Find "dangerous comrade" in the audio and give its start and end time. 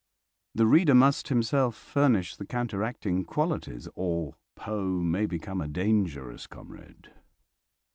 5.67-7.13